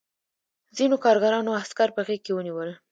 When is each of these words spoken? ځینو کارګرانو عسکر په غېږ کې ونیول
ځینو 0.77 0.95
کارګرانو 1.03 1.57
عسکر 1.61 1.89
په 1.93 2.01
غېږ 2.07 2.21
کې 2.25 2.31
ونیول 2.35 2.69